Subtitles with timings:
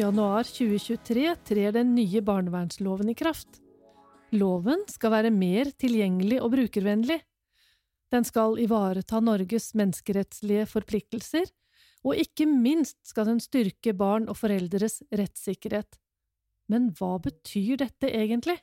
[0.00, 3.60] januar 2023 trer den nye barnevernsloven i kraft.
[4.32, 7.20] Loven skal være mer tilgjengelig og brukervennlig.
[8.10, 11.46] Den skal ivareta Norges menneskerettslige forpliktelser,
[12.02, 15.98] og ikke minst skal den styrke barn og foreldres rettssikkerhet.
[16.70, 18.56] Men hva betyr dette egentlig?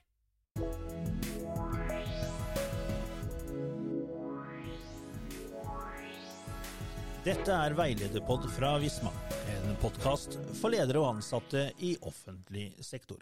[7.28, 9.10] Dette er Veilederpod fra Visma,
[9.52, 13.20] en podkast for ledere og ansatte i offentlig sektor.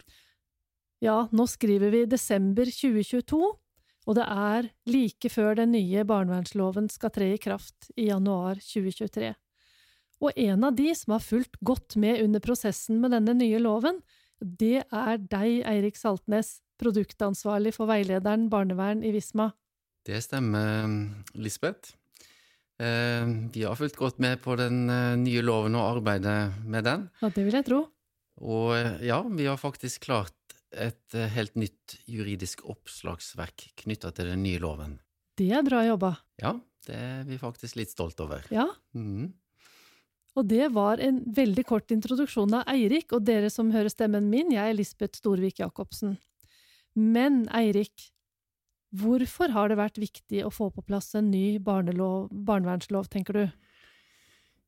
[1.02, 3.40] Ja, nå skriver vi desember 2022,
[4.06, 9.32] og det er like før den nye barnevernsloven skal tre i kraft i januar 2023.
[10.22, 13.98] Og en av de som har fulgt godt med under prosessen med denne nye loven,
[14.38, 19.50] det er deg, Eirik Saltnes, produktansvarlig for veilederen barnevern i Visma.
[20.06, 20.94] Det stemmer,
[21.34, 21.96] Lisbeth.
[22.76, 27.06] Eh, vi har fulgt godt med på den eh, nye loven og arbeidet med den.
[27.22, 27.80] Ja, det vil jeg tro.
[28.44, 30.34] Og eh, ja, vi har faktisk klart
[30.76, 34.98] et helt nytt juridisk oppslagsverk knytta til den nye loven.
[35.38, 36.12] Det er bra jobba.
[36.42, 36.52] Ja,
[36.84, 38.44] det er vi faktisk litt stolt over.
[38.52, 38.66] Ja.
[38.96, 39.30] Mm.
[40.36, 44.52] Og det var en veldig kort introduksjon av Eirik og dere som hører stemmen min.
[44.52, 46.18] Jeg er Lisbeth Storvik Jacobsen.
[46.96, 48.10] Men Eirik,
[48.94, 53.44] Hvorfor har det vært viktig å få på plass en ny barnevernslov, tenker du?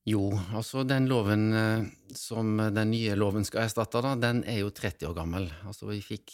[0.08, 4.72] Jo, altså den loven eh, som den nye loven skal erstatte, da, den er jo
[4.74, 5.48] 30 år gammel.
[5.68, 6.32] Altså vi fikk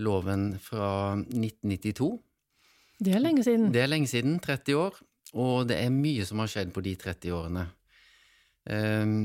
[0.00, 2.10] loven fra 1992.
[2.98, 3.70] Det er lenge siden.
[3.72, 5.00] Det er lenge siden, 30 år.
[5.36, 7.66] Og det er mye som har skjedd på de 30 årene.
[8.66, 9.16] Um,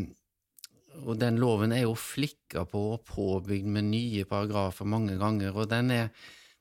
[1.08, 5.70] og den loven er jo flikka på og påbygd med nye paragrafer mange ganger, og
[5.72, 6.10] den er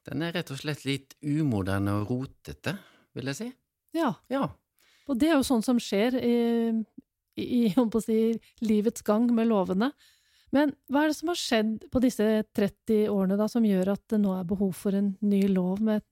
[0.09, 2.77] den er rett og slett litt umoderne og rotete,
[3.17, 3.48] vil jeg si.
[3.97, 4.15] Ja.
[4.33, 4.47] ja.
[5.11, 6.37] Og det er jo sånn som skjer i,
[7.41, 7.61] i,
[8.05, 8.20] si,
[8.65, 9.91] livets gang med lovene.
[10.55, 12.27] Men hva er det som har skjedd på disse
[12.57, 16.03] 30 årene da, som gjør at det nå er behov for en ny lov med
[16.03, 16.08] et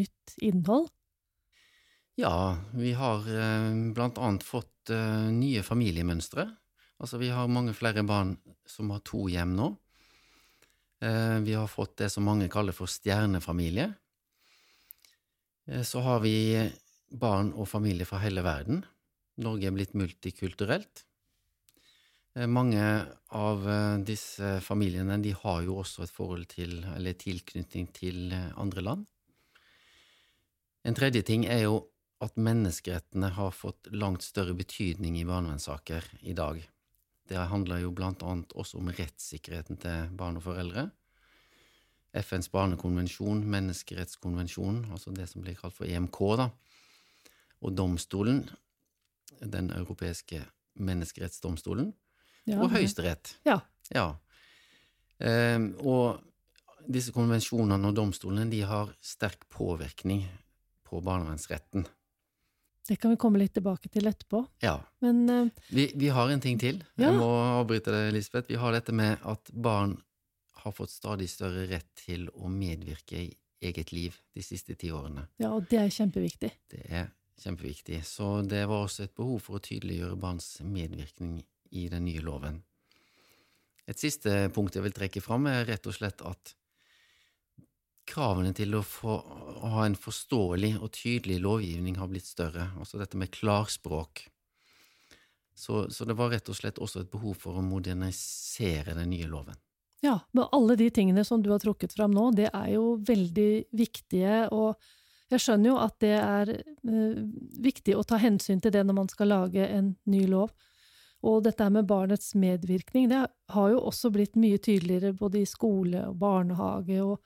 [0.00, 0.88] nytt innhold?
[2.16, 6.46] Ja, vi har eh, blant annet fått eh, nye familiemønstre.
[6.96, 9.74] Altså, vi har mange flere barn som har to hjem nå.
[11.00, 13.92] Eh, vi har fått det som mange kaller for stjernefamilie.
[15.66, 16.70] Eh, så har vi
[17.10, 18.84] barn og familie fra hele verden.
[19.36, 21.04] Norge er blitt multikulturelt.
[22.36, 22.86] Eh, mange
[23.28, 23.66] av
[24.04, 29.04] disse familiene de har jo også et forhold til, eller tilknytning til andre land.
[30.86, 31.82] En tredje ting er jo
[32.22, 36.62] at menneskerettene har fått langt større betydning i barnevernssaker i dag.
[37.26, 40.88] Det handler jo blant annet også om rettssikkerheten til barn og foreldre.
[42.16, 46.48] FNs barnekonvensjon, menneskerettskonvensjonen, altså det som blir kalt for EMK, da,
[47.60, 48.44] og domstolen,
[49.42, 50.40] den europeiske
[50.80, 51.90] menneskerettsdomstolen,
[52.46, 53.34] ja, og Høyesterett.
[53.44, 53.58] Ja.
[53.90, 54.06] ja.
[55.18, 56.22] Eh, og
[56.86, 60.22] disse konvensjonene og domstolene de har sterk påvirkning
[60.86, 61.86] på barnevernsretten.
[62.86, 64.44] Det kan vi komme litt tilbake til etterpå.
[64.62, 64.76] Ja.
[65.04, 66.82] Men uh, vi, vi, har en ting til.
[66.94, 67.08] Ja.
[67.08, 67.30] Jeg må
[67.60, 68.50] avbryte det, Lisbeth.
[68.50, 69.96] Vi har dette med at barn
[70.62, 73.32] har fått stadig større rett til å medvirke i
[73.66, 75.26] eget liv de siste ti årene.
[75.42, 76.52] Ja, og det er kjempeviktig.
[76.72, 77.10] Det er
[77.42, 78.00] kjempeviktig.
[78.06, 81.40] Så det var også et behov for å tydeliggjøre barns medvirkning
[81.76, 82.62] i den nye loven.
[83.86, 86.56] Et siste punkt jeg vil trekke fram, er rett og slett at
[88.16, 89.18] kravene til å, få,
[89.60, 94.24] å ha en forståelig og tydelig lovgivning har blitt større, altså dette med klarspråk.
[95.56, 99.28] Så, så, det var rett og slett også et behov for å modernisere den nye
[99.28, 99.56] loven.
[100.04, 103.50] Ja, men alle de tingene som du har trukket fram nå, det er jo veldig
[103.76, 104.76] viktige, og
[105.32, 107.22] jeg skjønner jo at det er eh,
[107.64, 110.52] viktig å ta hensyn til det når man skal lage en ny lov.
[111.26, 116.04] Og dette med barnets medvirkning, det har jo også blitt mye tydeligere både i skole
[116.10, 117.16] og barnehage og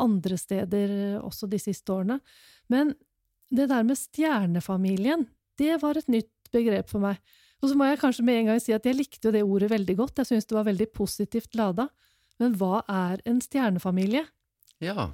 [0.00, 2.20] andre steder også de siste årene.
[2.72, 2.94] Men
[3.50, 5.26] det der med stjernefamilien,
[5.58, 7.20] det var et nytt begrep for meg.
[7.60, 9.70] Og så må jeg kanskje med en gang si at jeg likte jo det ordet
[9.72, 11.90] veldig godt, jeg syns det var veldig positivt lada.
[12.40, 14.22] Men hva er en stjernefamilie?
[14.80, 15.10] Ja,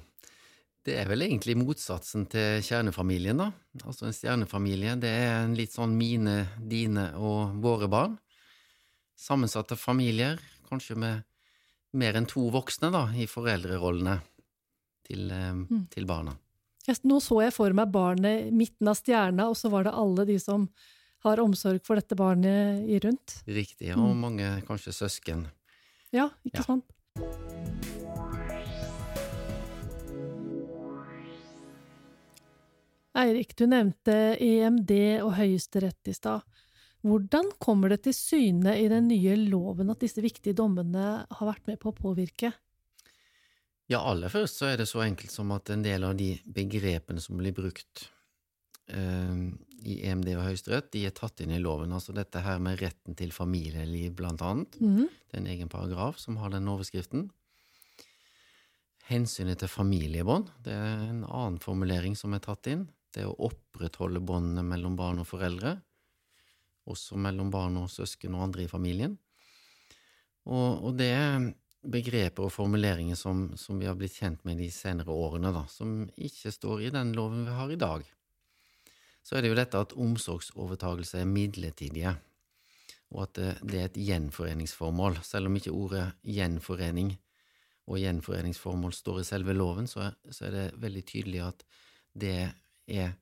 [0.87, 3.49] det er vel egentlig motsatsen til kjernefamilien, da.
[3.83, 8.15] Altså en stjernefamilie, det er en litt sånn mine, dine og våre barn.
[9.19, 10.39] Sammensatte familier,
[10.69, 11.25] kanskje med
[11.97, 14.21] mer enn to voksne, da, i foreldrerollene
[15.07, 15.87] til, eh, mm.
[15.93, 16.35] til barna.
[17.03, 20.37] Nå så jeg for meg barnet midten av stjerna, og så var det alle de
[20.39, 20.69] som
[21.25, 23.41] har omsorg for dette barnet i rundt.
[23.47, 24.21] Riktig, og mm.
[24.21, 25.47] mange kanskje søsken.
[26.15, 26.67] Ja, ikke ja.
[26.67, 26.87] sant.
[33.17, 34.93] Eirik, du nevnte EMD
[35.25, 36.45] og Høyesterett i stad.
[37.07, 41.65] Hvordan kommer det til syne i den nye loven at disse viktige dommene har vært
[41.69, 42.51] med på å påvirke?
[43.87, 47.21] Ja, aller først så er det så enkelt som at en del av de begrepene
[47.23, 48.09] som blir brukt
[48.91, 49.47] eh,
[49.87, 51.93] i EMD og Høyesterett, de er tatt inn i loven.
[51.95, 54.75] Altså dette her med retten til familieliv, blant annet.
[54.81, 55.05] Mm.
[55.07, 57.29] Det er en egen paragraf som har den overskriften.
[59.07, 62.89] Hensynet til familiebånd, det er en annen formulering som er tatt inn.
[63.15, 65.77] Det å opprettholde båndene mellom barn og foreldre,
[66.91, 69.15] også mellom barn og søsken og andre i familien.
[70.47, 71.47] Og, og det er
[71.83, 76.05] begreper og formuleringer som, som, vi har blitt kjent med de senere årene, da, som
[76.15, 78.07] ikke står i den loven vi har i dag.
[79.23, 82.15] Så er det jo dette at omsorgsovertagelse er midlertidige,
[83.13, 85.19] og at det, det er et gjenforeningsformål.
[85.23, 87.13] Selv om ikke ordet gjenforening
[87.87, 91.63] og gjenforeningsformål står i selve loven, så, så er det veldig tydelig at
[92.17, 92.35] det
[92.87, 93.13] er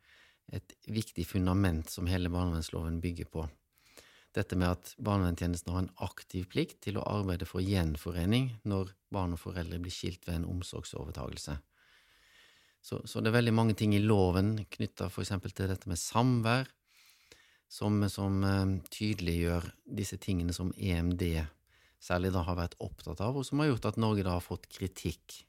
[0.53, 3.45] et viktig fundament som hele barnevernsloven bygger på.
[4.35, 9.35] Dette med at barnevernstjenesten har en aktiv plikt til å arbeide for gjenforening når barn
[9.37, 11.55] og foreldre blir skilt ved en omsorgsovertagelse.
[12.85, 15.31] Så, så det er veldig mange ting i loven knytta f.eks.
[15.47, 16.67] til dette med samvær,
[17.71, 21.23] som, som uh, tydeliggjør disse tingene som EMD
[22.05, 24.67] særlig da har vært opptatt av, og som har gjort at Norge da har fått
[24.69, 25.39] kritikk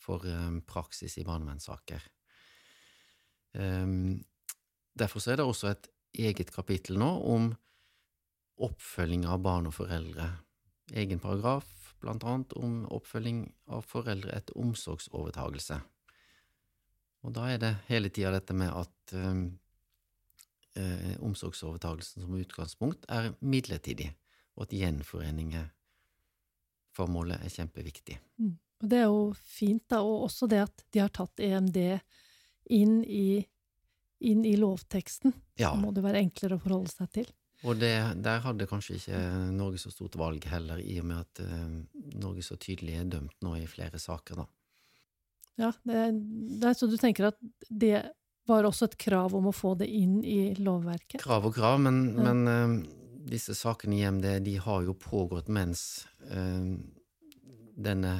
[0.00, 2.06] for uh, praksis i barnevernssaker.
[3.54, 4.22] Um,
[4.96, 5.90] derfor er det også et
[6.24, 7.52] eget kapittel nå om
[8.62, 10.28] oppfølging av barn og foreldre.
[10.94, 11.66] Egen paragraf,
[12.02, 15.80] blant annet, om oppfølging av foreldre etter omsorgsovertagelse.
[17.24, 19.46] Og da er det hele tida dette med at um,
[20.76, 24.10] eh, omsorgsovertagelsen som utgangspunkt er midlertidig,
[24.54, 25.56] og at gjenforening
[26.94, 28.18] formålet er kjempeviktig.
[28.38, 28.54] Mm.
[28.84, 31.78] Det er jo fint, da, og også det at de har tatt EMD
[32.74, 33.40] inn i,
[34.28, 35.32] inn i lovteksten.
[35.56, 35.72] Ja.
[35.72, 37.30] Så må det være enklere å forholde seg til.
[37.64, 37.94] Og det,
[38.24, 39.20] der hadde kanskje ikke
[39.56, 41.70] Norge så stort valg heller, i og med at uh,
[42.20, 44.46] Norge så tydelig er dømt nå i flere saker, da.
[45.62, 46.02] Ja, det,
[46.60, 47.38] det er så du tenker at
[47.70, 48.02] det
[48.48, 51.22] var også et krav om å få det inn i lovverket?
[51.22, 52.32] Krav og krav, men, Ja.
[52.32, 56.74] men uh, disse sakene i EMD de har jo pågått mens uh,
[57.74, 58.14] denne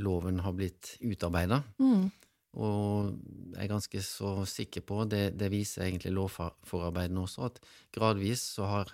[0.00, 1.62] loven har blitt utarbeida.
[1.82, 2.08] Mm.
[2.58, 3.12] Og
[3.54, 7.60] jeg er ganske så sikker på, det, det viser egentlig lovforarbeidene også, at
[7.94, 8.90] gradvis så har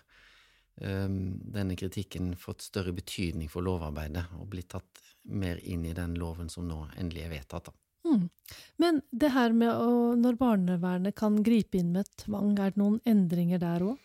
[0.82, 6.14] um, denne kritikken fått større betydning for lovarbeidet og blitt tatt mer inn i den
[6.20, 7.70] loven som nå endelig er vedtatt.
[7.70, 7.76] Da.
[8.06, 8.26] Mm.
[8.78, 13.00] Men det her med å, når barnevernet kan gripe inn med tvang, er det noen
[13.08, 13.96] endringer der òg?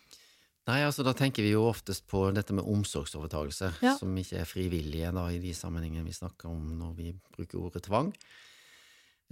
[0.70, 3.96] Nei, altså da tenker vi jo oftest på dette med omsorgsovertagelser, Ja.
[3.98, 7.82] som ikke er frivillige da i de sammenhengene vi snakker om når vi bruker ordet
[7.88, 8.12] tvang.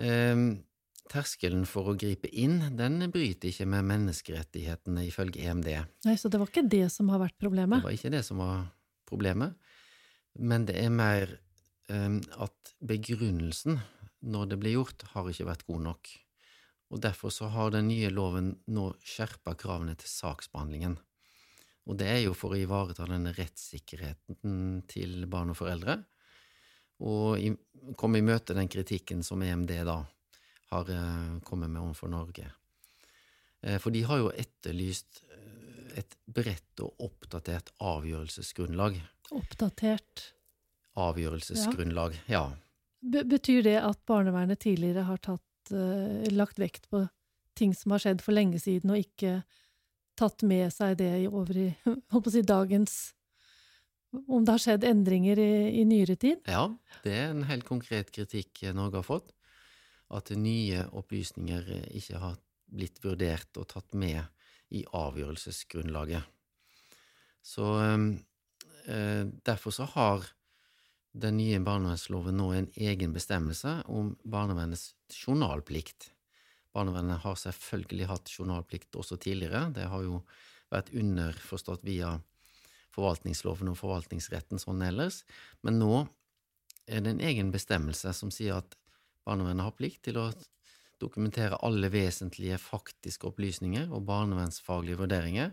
[0.01, 0.63] Ehm,
[1.11, 5.71] terskelen for å gripe inn, den bryter ikke med menneskerettighetene ifølge EMD.
[6.07, 7.83] Nei, så det var ikke det som har vært problemet?
[7.83, 8.65] Det var ikke det som var
[9.11, 9.57] problemet,
[10.39, 11.35] men det er mer
[11.91, 13.81] um, at begrunnelsen
[14.21, 16.11] når det blir gjort, har ikke vært god nok.
[16.91, 20.99] Og derfor så har den nye loven nå skjerpa kravene til saksbehandlingen.
[21.89, 26.01] Og det er jo for å ivareta denne rettssikkerheten til barn og foreldre,
[27.01, 27.53] og i,
[27.99, 30.01] komme i møte den kritikken som EMD da
[30.71, 32.47] har eh, kommet med overfor Norge.
[33.63, 39.01] Eh, for de har jo etterlyst eh, et bredt og oppdatert avgjørelsesgrunnlag.
[39.35, 40.31] Oppdatert.
[41.01, 42.45] Avgjørelsesgrunnlag, ja.
[43.01, 43.25] ja.
[43.25, 47.07] betyr det at barnevernet tidligere har tatt, eh, lagt vekt på
[47.59, 49.41] ting som har skjedd for lenge siden, og ikke
[50.19, 51.69] tatt med seg det over i
[52.33, 52.97] si, dagens
[54.11, 56.43] Om det har skjedd endringer i, i nyere tid?
[56.51, 56.67] Ja,
[57.05, 59.31] det er en helt konkret kritikk Norge har fått.
[60.11, 62.39] At nye opplysninger ikke har
[62.71, 64.19] blitt vurdert og tatt med
[64.75, 66.27] i avgjørelsesgrunnlaget.
[67.43, 70.27] Så eh, derfor så har
[71.11, 76.11] den nye barnevernsloven nå en egen bestemmelse om barnevernets journalplikt.
[76.75, 79.69] Barnevernet har selvfølgelig hatt journalplikt også tidligere.
[79.75, 80.21] Det har jo
[80.71, 82.15] vært underforstått via
[82.95, 85.23] forvaltningsloven og forvaltningsretten sånn ellers,
[85.63, 86.07] men nå
[86.91, 88.75] er det en egen bestemmelse som sier at
[89.27, 90.31] barnevernet har plikt til å
[91.01, 95.53] dokumentere alle vesentlige faktiske opplysninger og barnevernsfaglige vurderinger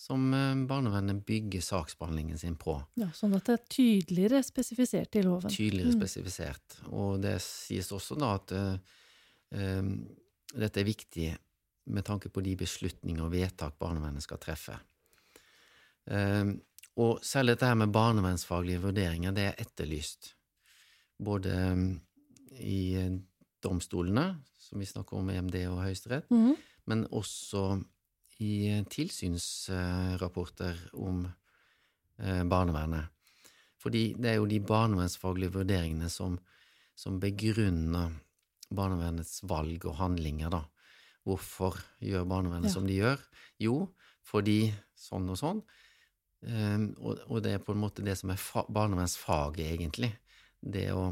[0.00, 2.78] som eh, barnevernet bygger saksbehandlingen sin på.
[3.00, 5.52] Ja, sånn at det er tydeligere spesifisert i loven.
[5.52, 6.00] Tydeligere Mm.
[6.00, 6.78] spesifisert.
[6.88, 9.82] Og det sies også da at uh,
[10.54, 11.28] dette er viktig
[11.90, 14.78] med tanke på de beslutninger og vedtak barnevernet skal treffe.
[16.08, 16.44] Eh,
[16.96, 20.34] og særlig dette her med barnevernsfaglige vurderinger, det er etterlyst.
[21.22, 23.20] Både eh, i
[23.62, 26.56] domstolene, som vi snakker om EMD og Høyesterett, Mhm.
[26.86, 27.82] men også
[28.40, 31.26] i tilsynsrapporter om
[32.18, 33.08] eh, barnevernet.
[33.80, 36.38] Fordi det er jo de barnevernsfaglige vurderingene som,
[36.96, 38.12] som begrunner
[38.70, 40.62] barnevernets valg og handlinger, da.
[41.24, 42.74] Hvorfor gjør barnevernet Ja.
[42.74, 43.18] som de gjør?
[43.60, 43.88] Jo,
[44.22, 45.62] fordi sånn og sånn.
[46.46, 50.12] Ehm, og, og det er på en måte det som er fa barnevernsfaget, egentlig.
[50.60, 51.10] Det å,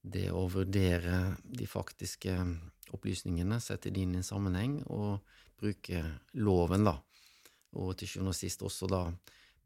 [0.00, 2.36] det å vurdere de faktiske
[2.94, 5.24] opplysningene, sette de inn i en sammenheng, og
[5.60, 6.02] bruke
[6.38, 6.98] loven, da.
[7.80, 9.04] Og til sjuende og sist også da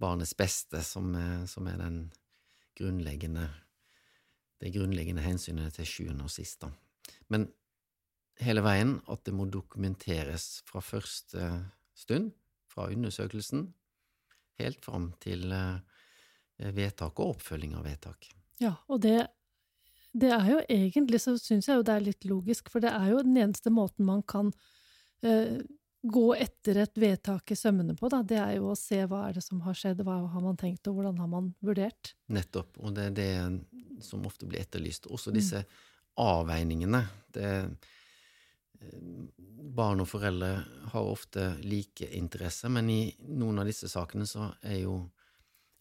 [0.01, 2.05] barnets beste, som er, som er den
[2.79, 3.49] grunnleggende
[4.59, 6.73] det grunnleggende hensynet til sjuende og sist, da.
[7.31, 7.47] Men
[8.43, 11.51] hele veien at det må dokumenteres fra første
[11.99, 12.33] stund,
[12.71, 13.69] fra undersøkelsen,
[14.59, 15.79] helt fram til eh,
[16.75, 18.29] vedtak og oppfølging av vedtak.
[18.61, 19.17] Ja, og det,
[20.13, 23.13] det er jo egentlig, så syns jeg jo det er litt logisk, for det er
[23.13, 24.51] jo den eneste måten man kan
[25.23, 25.61] eh,
[26.09, 28.21] gå etter et vedtak i sømmene på, da.
[28.23, 30.87] Det er jo å se hva er det som har skjedd, hva har man tenkt,
[30.91, 32.13] og hvordan har man vurdert.
[32.31, 35.09] Nettopp, og det er det som ofte blir etterlyst.
[35.11, 35.39] Også Mm.
[35.41, 35.65] disse
[36.19, 37.01] avveiningene.
[37.35, 37.69] Det, eh,
[39.79, 40.53] barn og foreldre
[40.93, 45.01] har ofte like interesser, men i noen av disse sakene så er jo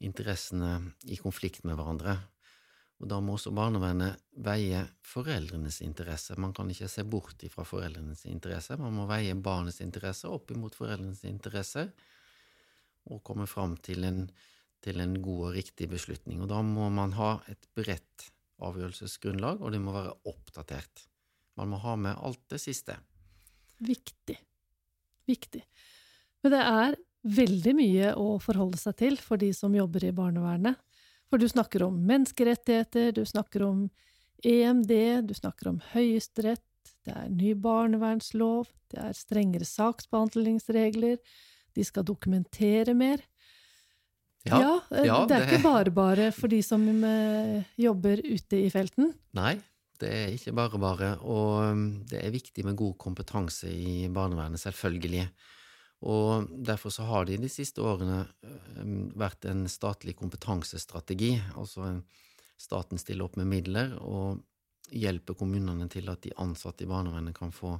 [0.03, 2.17] interessene i konflikt med hverandre.
[2.97, 6.33] Og da må også barnevernet veie foreldrenes interesse.
[6.41, 10.77] Man kan ikke se bort ifra foreldrenes interesse, man må veie barnets interesse opp imot
[10.77, 11.87] foreldrenes interesse,
[13.07, 14.25] og komme fram til en
[14.83, 16.41] til en god og riktig beslutning.
[16.43, 18.27] Og da må man ha et bredt
[18.63, 21.07] avgjørelsesgrunnlag, og det må være oppdatert.
[21.57, 22.97] Man må ha med alt det siste.
[23.83, 24.37] Viktig.
[25.27, 25.63] Viktig.
[26.43, 26.97] Men det er
[27.27, 30.77] veldig mye å forholde seg til for de som jobber i barnevernet.
[31.27, 33.87] For du snakker om menneskerettigheter, du snakker om
[34.47, 34.93] EMD,
[35.27, 36.63] du snakker om Høyesterett,
[37.03, 41.17] det er ny barnevernslov, det er strengere saksbehandlingsregler,
[41.75, 43.23] de skal dokumentere mer.
[44.47, 48.55] Ja, eh, ja, det er det- ikke bare bare for de som eh, jobber ute
[48.63, 49.13] i felten.
[49.33, 49.57] Nei,
[50.01, 51.11] det er ikke bare bare.
[51.25, 55.27] Og um, det er viktig med god kompetanse i barnevernet, selvfølgelig.
[56.07, 58.23] Og derfor så har det i de siste årene
[58.77, 61.35] um, vært en statlig kompetansestrategi.
[61.55, 61.97] Altså
[62.57, 64.41] staten stiller opp med midler og
[64.93, 67.75] hjelper kommunene til at de ansatte i barnevernet kan få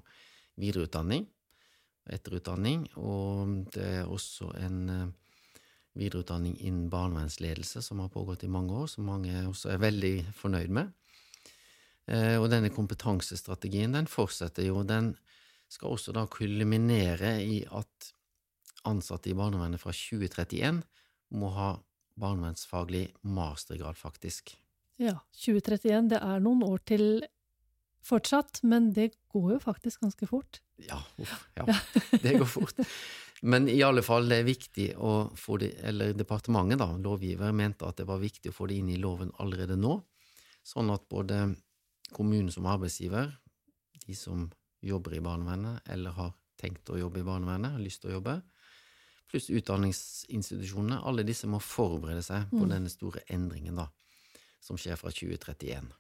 [0.60, 1.26] videreutdanning,
[2.12, 2.88] etterutdanning.
[3.00, 5.08] Og det er også en eh,
[5.98, 10.74] videreutdanning innen barnevernsledelse som har pågått i mange år, som mange også er veldig fornøyd
[10.80, 10.92] med.
[12.08, 14.84] Eh, Og denne kompetansestrategien den fortsetter jo.
[14.88, 15.16] Den
[15.68, 18.12] skal også da kulminere i at
[18.88, 20.80] ansatte i barnevernet fra 2031
[21.36, 21.74] må ha
[22.18, 24.56] barnevernsfaglig mastergrad, faktisk.
[24.98, 27.04] Ja, 2031, det er noen år til
[28.08, 30.62] fortsatt, men det går jo faktisk ganske fort.
[30.82, 31.68] Ja, uff, ja,
[32.24, 32.80] det går fort.
[33.46, 37.86] Men i alle fall, det er viktig å få det, eller departementet, da, lovgiver, mente
[37.86, 40.00] at det var viktig å få det inn i loven allerede nå,
[40.66, 41.44] sånn at både
[42.14, 43.32] kommunen som arbeidsgiver,
[44.06, 44.48] de som
[44.82, 48.42] jobber i barnevernet, eller har tenkt å jobbe i barnevernet, har lyst til å jobbe,
[49.28, 52.70] pluss utdanningsinstitusjonene, alle disse må forberede seg på Mm.
[52.70, 53.90] denne store endringen, da,
[54.62, 55.92] som skjer fra 2031.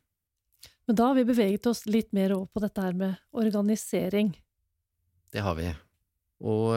[0.87, 4.33] Men da har vi beveget oss litt mer over på dette her med organisering.
[5.31, 5.75] Det har vi.
[6.41, 6.73] Og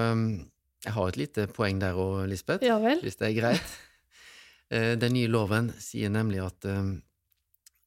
[0.84, 2.64] jeg har et lite poeng der òg, Lisbeth.
[2.64, 3.62] Ja hvis det er greit.
[4.72, 6.92] Eh, Den nye loven sier nemlig at eh,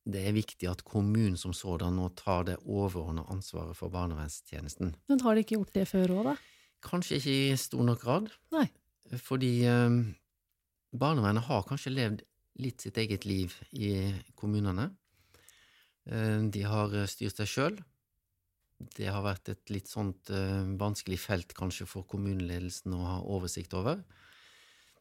[0.05, 4.95] det er viktig at kommunen som sådan nå tar det overordnede ansvaret for barnevernstjenesten.
[5.07, 6.35] Men har de ikke gjort det før òg, da?
[6.83, 8.65] Kanskje ikke i stor nok grad, Nei.
[9.23, 9.95] fordi eh,
[10.99, 12.25] barnevernet har kanskje levd
[12.59, 13.93] litt sitt eget liv i
[14.35, 14.89] kommunene.
[16.11, 17.79] Eh, De har styrt seg sjøl.
[18.97, 23.73] Det har vært et litt sånt eh, vanskelig felt kanskje for kommuneledelsen å ha oversikt
[23.79, 24.03] over.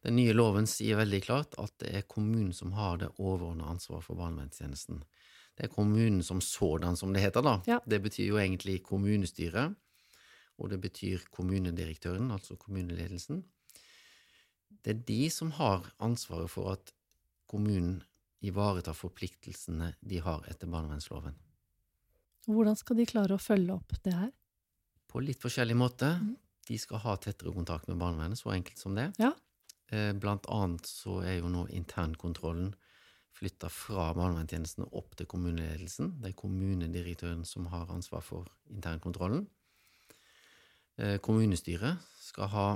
[0.03, 4.07] Den nye loven sier veldig klart at det er kommunen som har det overordnede ansvaret
[4.07, 5.03] for barnevernstjenesten.
[5.55, 7.59] Det er kommunen som sådan, som det heter, da.
[7.69, 7.79] Ja.
[7.87, 9.77] Det betyr jo egentlig kommunestyret,
[10.59, 13.45] og det betyr kommunedirektøren, altså kommuneledelsen.
[14.83, 16.93] Det er de som har ansvaret for at
[17.47, 18.01] kommunen
[18.43, 21.37] ivaretar forpliktelsene de har etter barnevernsloven.
[22.49, 24.33] Hvordan skal de klare å følge opp det her?
[25.07, 26.09] På litt forskjellig måte.
[26.19, 26.35] Mm.
[26.67, 29.13] De skal ha tettere kontakt med barnevernet, så enkelt som det.
[29.23, 29.31] Ja.
[29.93, 32.73] Eh, Blant annet så er jo nå internkontrollen
[33.37, 36.15] flytta fra barnevernstjenesten opp til kommuneledelsen.
[36.23, 39.47] Det er kommunedirektøren som har ansvar for internkontrollen.
[40.99, 42.67] Eh, Kommunestyret skal ha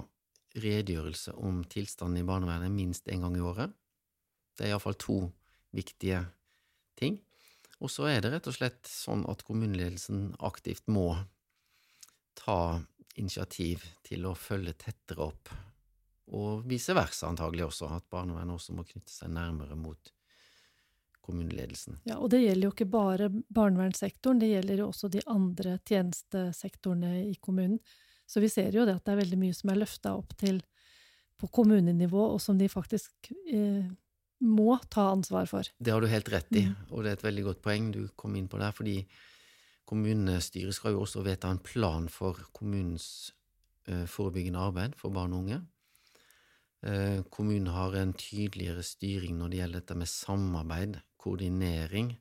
[0.57, 3.73] redegjørelse om tilstanden i barnevernet minst én gang i året.
[4.57, 5.19] Det er iallfall to
[5.77, 6.23] viktige
[6.97, 7.21] ting.
[7.85, 11.11] Og så er det rett og slett sånn at kommuneledelsen aktivt må
[12.37, 12.81] ta
[13.21, 15.53] initiativ til å følge tettere opp,
[16.35, 20.13] og vice versa antagelig også, at barnevernet også må knytte seg nærmere mot
[21.27, 22.01] kommuneledelsen.
[22.07, 27.13] Ja, og det gjelder jo ikke bare barnevernssektoren, det gjelder jo også de andre tjenestesektorene
[27.27, 27.79] i kommunen.
[28.27, 30.61] Så vi ser jo det at det er veldig mye som er løfta opp til
[31.39, 33.87] på kommunenivå, og som de faktisk eh,
[34.41, 35.69] må ta ansvar for.
[35.79, 36.75] Det har du helt rett i, Mm.
[36.91, 39.07] og det er et veldig godt poeng du kom inn på der, fordi
[39.87, 43.33] kommunestyret skal jo også vedta en plan for kommunens
[43.87, 45.61] eh, forebyggende arbeid for barn og unge.
[46.87, 52.13] Eh, kommunen har en tydeligere styring når det gjelder dette med samarbeid, koordinering,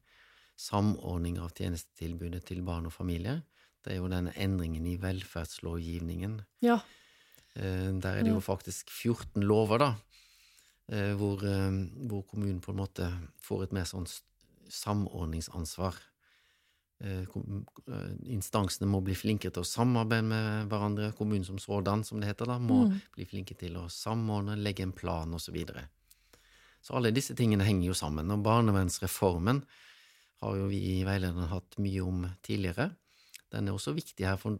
[0.57, 3.43] samordning av tjenestetilbudet til barn og familier.
[3.86, 6.79] Det er jo denne endringen i velferdslovgivningen Ja,
[7.55, 9.93] Eh, Der er det jo faktisk 14 lover, da,
[10.91, 11.39] eh, hvor,
[12.07, 13.07] hvor kommunen på en måte
[13.41, 14.07] får et mer sånn
[14.69, 15.95] samordningsansvar.
[17.04, 21.12] Eh, eh, Instansene må bli flinke til å samarbeide med hverandre.
[21.18, 23.02] Kommunen som sådan, som det heter, da, må Mm.
[23.16, 25.46] bli flinke til å samordne, legge en plan osv.
[25.46, 25.90] Så, videre.
[26.82, 28.32] så alle disse tingene henger jo sammen.
[28.32, 29.64] Og barnevernsreformen
[30.42, 32.96] har jo vi i veilederen hatt mye om tidligere.
[33.52, 34.60] Den er også viktig her, for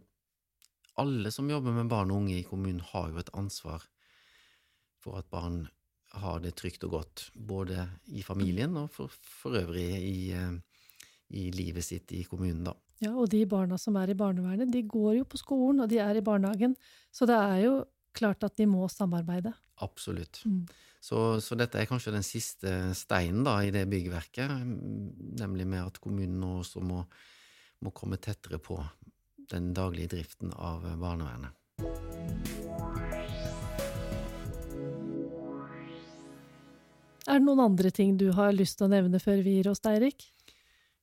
[0.98, 3.82] alle som jobber med barn og unge i kommunen, har jo et ansvar
[4.98, 5.68] for at barn
[6.16, 10.58] har det trygt og godt, både i familien og for, for øvrig i, eh,
[11.28, 12.74] i livet sitt i kommunen, da.
[13.02, 16.00] Ja, og de barna som er i barnevernet, de går jo på skolen, og de
[16.00, 16.76] er i barnehagen.
[17.12, 17.74] Så det er jo
[18.16, 19.52] klart at de må samarbeide.
[19.84, 20.40] Absolutt.
[20.48, 20.62] Mm.
[21.04, 24.54] Så, så dette er kanskje den siste steinen da, i det byggverket,
[25.42, 27.02] nemlig med at kommunen nå også må,
[27.84, 28.78] må komme tettere på
[29.52, 31.52] den daglige driften av barnevernet.
[37.26, 39.82] Er det noen andre ting du har lyst til å nevne før vi gir oss,
[39.86, 40.28] Eirik?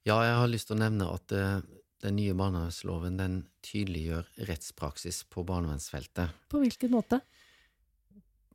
[0.04, 1.62] Ja, jeg har lyst til å nevne at eh,
[2.04, 6.34] den nye barnevernsloven den tydeliggjør rettspraksis på barnevernsfeltet.
[6.52, 7.22] På hvilken måte?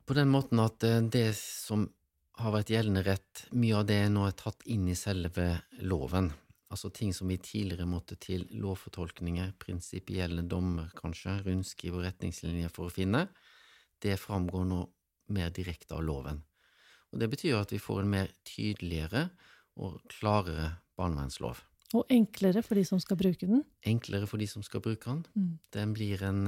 [0.05, 1.87] På den måten at eh, det som
[2.39, 5.47] har vært gjeldende rett, mye av det nå er tatt inn i selve
[5.81, 6.29] loven.
[6.69, 12.87] Altså ting som vi tidligere måtte til lovfortolkninger, prinsipielle dommer kanskje, rundskriv og retningslinjer for
[12.87, 13.23] å finne,
[13.99, 14.83] det framgår nå
[15.33, 16.43] mer direkte av loven.
[17.09, 19.25] Og Det betyr at vi får en mer tydeligere
[19.81, 21.63] og klarere barnevernslov.
[21.97, 23.63] Og enklere for de som skal bruke den.
[23.89, 25.23] Enklere for de som skal bruke den.
[25.33, 25.51] Mm.
[25.73, 26.47] Den blir en,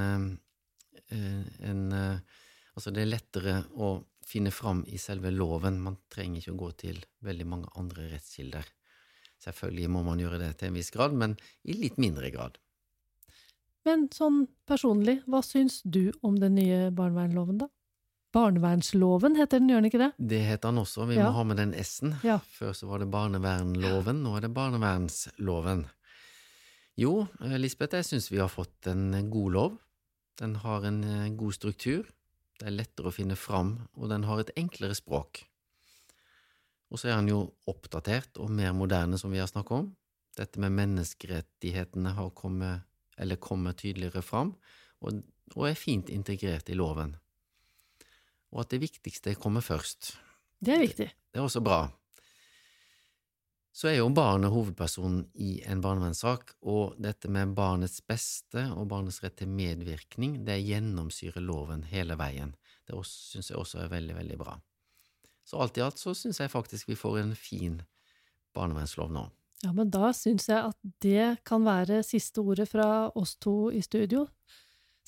[1.10, 2.40] eh, en eh,
[2.72, 5.82] Altså, det er lettere å finne fram i selve loven.
[5.84, 8.68] Man trenger ikke å gå til veldig mange andre rettskilder.
[9.42, 11.36] Selvfølgelig må man gjøre det til en viss grad, men
[11.68, 12.60] i litt mindre grad.
[13.88, 17.68] Men sånn personlig, hva syns du om den nye barnevernloven, da?
[18.32, 20.12] Barnevernsloven heter den, gjør den ikke det?
[20.32, 21.06] Det heter den også.
[21.10, 21.26] Vi Ja.
[21.28, 22.15] må ha med den S-en.
[22.24, 22.38] Ja.
[22.39, 25.86] Før så var det barnevernloven, nå er det barnevernsloven.
[26.98, 29.78] Jo, eh, Lisbeth, jeg syns vi har fått en god lov.
[30.38, 32.06] Den har en eh, god struktur.
[32.60, 35.44] Det er lettere å finne fram, og den har et enklere språk.
[36.91, 39.96] Og så er den jo oppdatert og mer moderne, som vi har snakket om.
[40.38, 42.82] Dette med menneskerettighetene har kommet,
[43.17, 44.56] eller kommer tydeligere fram,
[45.02, 45.24] og,
[45.56, 47.15] og er fint integrert i loven.
[48.52, 50.14] Og at det viktigste kommer først.
[50.60, 51.08] Det er viktig.
[51.10, 51.86] Det er også bra.
[53.72, 59.22] Så er jo barnet hovedpersonen i en barnevernssak, og dette med barnets beste og barnets
[59.24, 62.52] rett til medvirkning, det gjennomsyrer loven hele veien.
[62.84, 64.58] Det syns jeg også er veldig, veldig bra.
[65.48, 67.80] Så alt i alt så syns jeg faktisk vi får en fin
[68.56, 69.30] barnevernslov nå.
[69.64, 73.82] Ja, men da syns jeg at det kan være siste ordet fra oss to i
[73.86, 74.26] studio.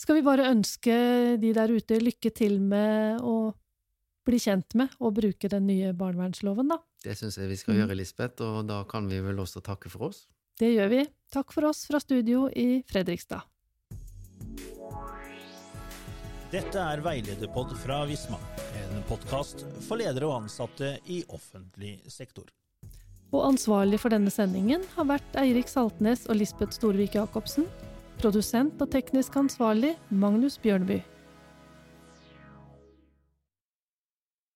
[0.03, 0.93] Skal vi bare ønske
[1.39, 3.53] de der ute lykke til med å
[4.27, 6.77] bli kjent med og bruke den nye barnevernsloven, da?
[7.03, 7.79] Det syns jeg vi skal Mm.
[7.83, 10.25] gjøre, Lisbeth, og da kan vi vel også takke for oss.
[10.59, 11.05] Det gjør vi.
[11.31, 13.43] Takk for oss fra studio i Fredrikstad.
[16.51, 18.37] Dette er Veilederpod fra Visma,
[18.75, 22.45] en podkast for ledere og ansatte i offentlig sektor.
[23.33, 27.65] Og ansvarlig for denne sendingen har vært Eirik Saltnes og Lisbeth Storvik Jacobsen.
[28.23, 31.01] Produsent og teknisk ansvarlig Magnus Bjørneby.